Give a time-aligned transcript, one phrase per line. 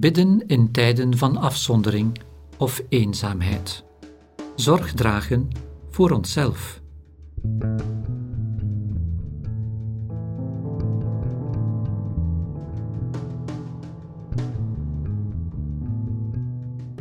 [0.00, 2.20] Bidden in tijden van afzondering
[2.58, 3.84] of eenzaamheid.
[4.54, 5.48] Zorg dragen
[5.90, 6.82] voor onszelf.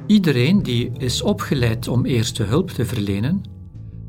[0.07, 3.41] Iedereen die is opgeleid om eerste hulp te verlenen,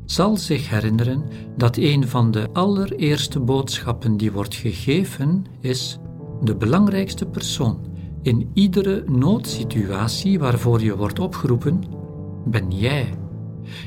[0.05, 1.23] zal zich herinneren
[1.57, 5.97] dat een van de allereerste boodschappen die wordt gegeven is:
[6.41, 11.83] de belangrijkste persoon in iedere noodsituatie waarvoor je wordt opgeroepen,
[12.45, 13.13] ben jij.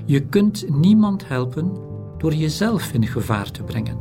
[0.04, 1.72] Je kunt niemand helpen
[2.18, 3.98] door jezelf in gevaar te brengen.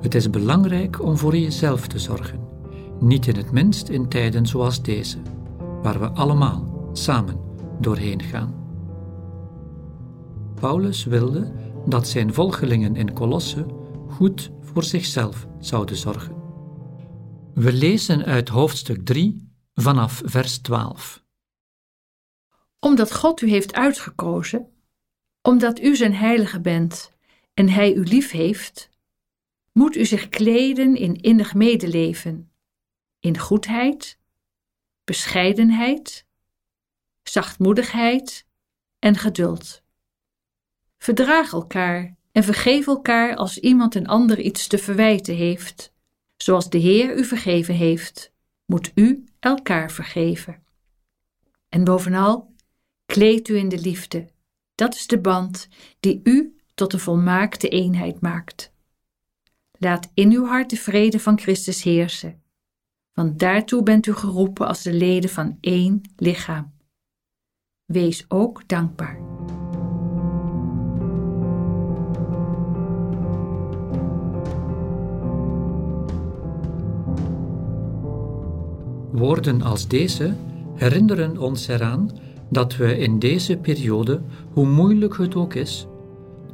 [0.00, 2.40] Het is belangrijk om voor jezelf te zorgen,
[3.00, 5.18] niet in het minst in tijden zoals deze,
[5.82, 7.36] waar we allemaal samen
[7.80, 8.54] doorheen gaan.
[10.60, 11.52] Paulus wilde
[11.86, 13.66] dat zijn volgelingen in Kolosse
[14.08, 16.41] goed voor zichzelf zouden zorgen.
[17.54, 21.24] We lezen uit hoofdstuk 3 vanaf vers 12.
[22.78, 24.72] Omdat God u heeft uitgekozen,
[25.42, 27.12] omdat u zijn heilige bent
[27.54, 28.90] en hij u lief heeft,
[29.72, 32.52] moet u zich kleden in innig medeleven,
[33.20, 34.18] in goedheid,
[35.04, 36.26] bescheidenheid,
[37.22, 38.46] zachtmoedigheid
[38.98, 39.82] en geduld.
[40.98, 45.91] Verdraag elkaar en vergeef elkaar als iemand een ander iets te verwijten heeft
[46.42, 48.32] Zoals de Heer u vergeven heeft,
[48.66, 50.62] moet u elkaar vergeven.
[51.68, 52.54] En bovenal,
[53.06, 54.30] kleed u in de liefde.
[54.74, 55.68] Dat is de band
[56.00, 58.72] die u tot een volmaakte eenheid maakt.
[59.78, 62.42] Laat in uw hart de vrede van Christus heersen,
[63.12, 66.72] want daartoe bent u geroepen als de leden van één lichaam.
[67.84, 69.20] Wees ook dankbaar.
[79.12, 80.34] Woorden als deze
[80.74, 82.10] herinneren ons eraan
[82.50, 84.20] dat we in deze periode,
[84.52, 85.86] hoe moeilijk het ook is,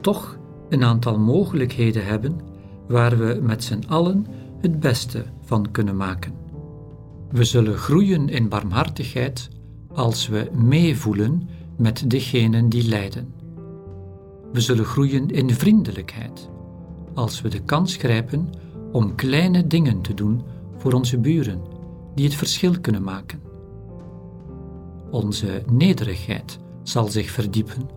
[0.01, 2.41] toch een aantal mogelijkheden hebben
[2.89, 4.27] waar we met z'n allen
[4.61, 6.33] het beste van kunnen maken.
[7.31, 9.49] We zullen groeien in barmhartigheid
[9.95, 13.35] als we meevoelen met degenen die lijden.
[14.53, 16.49] We zullen groeien in vriendelijkheid
[17.15, 18.51] als we de kans grijpen
[18.93, 20.43] om kleine dingen te doen
[20.77, 21.61] voor onze buren
[22.19, 23.41] die het verschil kunnen maken.
[25.11, 27.89] Onze nederigheid zal zich verdiepen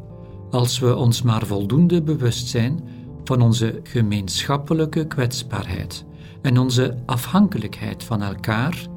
[0.49, 2.83] als we ons maar voldoende bewust zijn
[3.23, 6.05] van onze gemeenschappelijke kwetsbaarheid
[6.41, 8.87] en onze afhankelijkheid van elkaar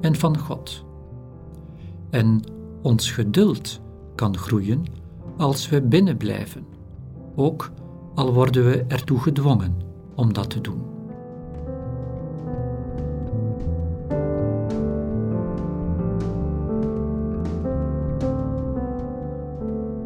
[0.00, 0.84] en van God.
[2.10, 2.40] En
[2.82, 3.80] ons geduld
[4.14, 4.84] kan groeien
[5.36, 6.66] als we binnen blijven,
[7.36, 7.70] ook
[8.14, 9.76] al worden we ertoe gedwongen
[10.14, 10.91] om dat te doen.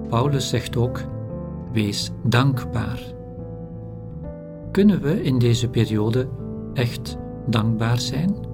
[0.08, 1.00] Paulus zegt ook:
[1.72, 3.00] wees dankbaar.
[4.70, 6.28] Kunnen we in deze periode
[6.74, 8.45] echt dankbaar zijn?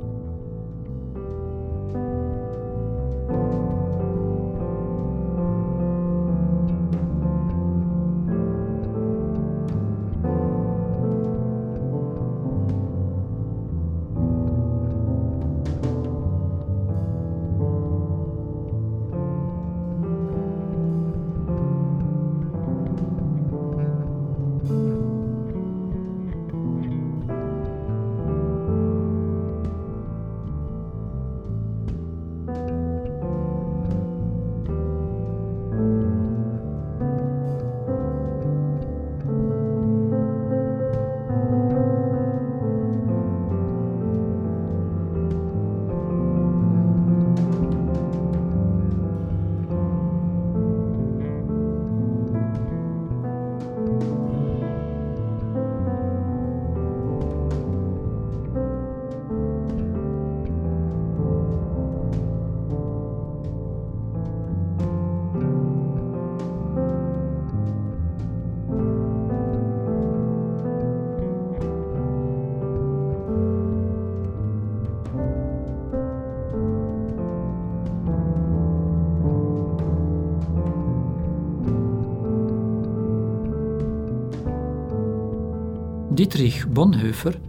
[86.14, 87.40] Dietrich Bonhoeffer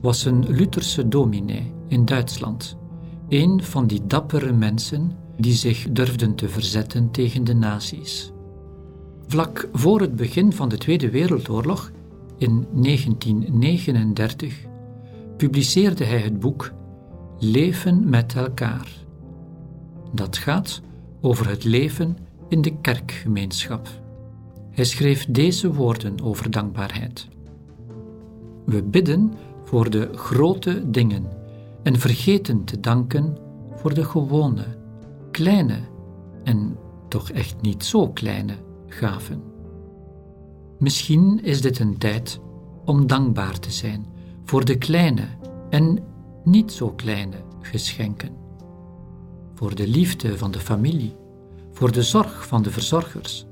[0.00, 2.76] was een Lutherse dominee in Duitsland,
[3.28, 8.32] een van die dappere mensen die zich durfden te verzetten tegen de nazi's.
[9.26, 11.90] Vlak voor het begin van de Tweede Wereldoorlog,
[12.38, 14.66] in 1939,
[15.36, 16.72] publiceerde hij het boek
[17.38, 18.88] Leven met elkaar
[20.12, 20.80] Dat gaat
[21.20, 22.16] over het leven
[22.48, 23.88] in de kerkgemeenschap.
[24.70, 27.28] Hij schreef deze woorden over dankbaarheid.
[28.64, 29.32] We bidden
[29.64, 31.26] voor de grote dingen
[31.82, 33.36] en vergeten te danken
[33.74, 34.64] voor de gewone,
[35.30, 35.78] kleine
[36.44, 36.76] en
[37.08, 38.54] toch echt niet zo kleine
[38.86, 39.42] gaven.
[40.78, 42.40] Misschien is dit een tijd
[42.84, 44.06] om dankbaar te zijn
[44.44, 45.24] voor de kleine
[45.70, 45.98] en
[46.44, 48.36] niet zo kleine geschenken.
[49.54, 51.16] Voor de liefde van de familie,
[51.72, 53.46] voor de zorg van de verzorgers,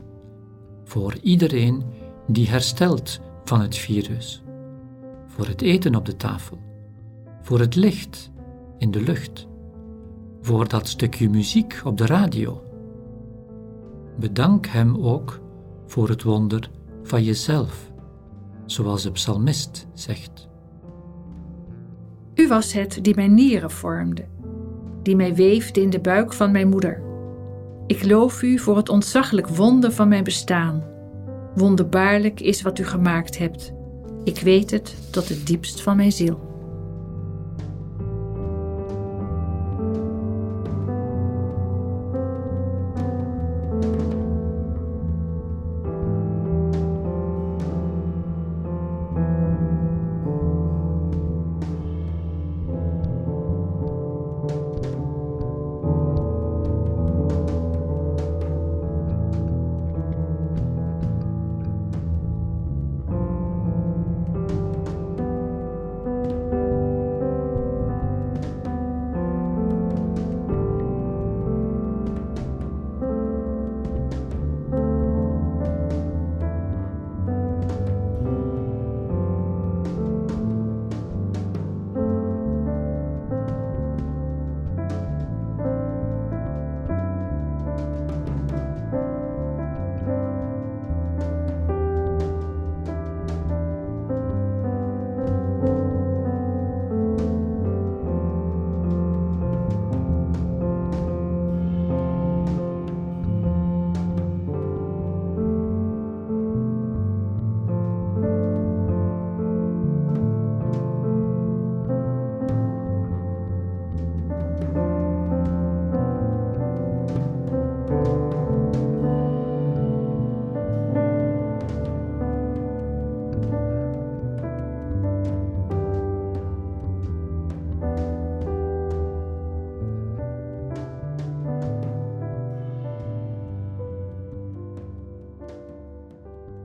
[0.84, 1.82] voor iedereen
[2.26, 4.42] die herstelt van het virus,
[5.38, 6.58] voor het eten op de tafel,
[7.42, 8.30] voor het licht
[8.78, 9.46] in de lucht,
[10.40, 12.62] voor dat stukje muziek op de radio.
[14.16, 15.40] Bedank Hem ook
[15.86, 16.70] voor het wonder
[17.02, 17.92] van jezelf,
[18.66, 20.48] zoals de psalmist zegt.
[22.34, 24.24] U was het die mijn nieren vormde,
[25.02, 27.02] die mij weefde in de buik van mijn moeder.
[27.86, 30.84] Ik loof u voor het ontzaglijk wonder van mijn bestaan.
[31.54, 33.76] Wonderbaarlijk is wat u gemaakt hebt.
[34.24, 36.47] Ik weet het tot het diepst van mijn ziel.